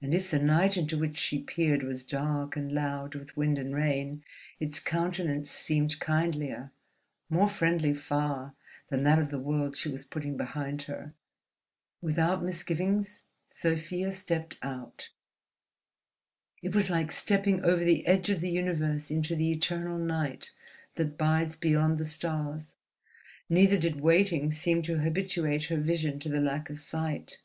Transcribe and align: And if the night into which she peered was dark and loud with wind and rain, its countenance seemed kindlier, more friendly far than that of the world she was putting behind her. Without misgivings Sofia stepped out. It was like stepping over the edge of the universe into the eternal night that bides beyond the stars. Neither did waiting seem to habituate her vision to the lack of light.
And 0.00 0.14
if 0.14 0.30
the 0.30 0.38
night 0.38 0.78
into 0.78 0.96
which 0.98 1.18
she 1.18 1.38
peered 1.42 1.82
was 1.82 2.06
dark 2.06 2.56
and 2.56 2.72
loud 2.72 3.14
with 3.14 3.36
wind 3.36 3.58
and 3.58 3.74
rain, 3.74 4.24
its 4.58 4.80
countenance 4.80 5.50
seemed 5.50 6.00
kindlier, 6.00 6.72
more 7.28 7.50
friendly 7.50 7.92
far 7.92 8.54
than 8.88 9.02
that 9.02 9.18
of 9.18 9.28
the 9.28 9.38
world 9.38 9.76
she 9.76 9.90
was 9.90 10.06
putting 10.06 10.38
behind 10.38 10.80
her. 10.84 11.12
Without 12.00 12.42
misgivings 12.42 13.24
Sofia 13.50 14.10
stepped 14.10 14.56
out. 14.62 15.10
It 16.62 16.74
was 16.74 16.88
like 16.88 17.12
stepping 17.12 17.62
over 17.62 17.84
the 17.84 18.06
edge 18.06 18.30
of 18.30 18.40
the 18.40 18.48
universe 18.48 19.10
into 19.10 19.36
the 19.36 19.52
eternal 19.52 19.98
night 19.98 20.50
that 20.94 21.18
bides 21.18 21.56
beyond 21.56 21.98
the 21.98 22.06
stars. 22.06 22.74
Neither 23.50 23.76
did 23.76 24.00
waiting 24.00 24.50
seem 24.50 24.80
to 24.84 25.00
habituate 25.00 25.64
her 25.64 25.76
vision 25.76 26.18
to 26.20 26.30
the 26.30 26.40
lack 26.40 26.70
of 26.70 26.80
light. 26.94 27.36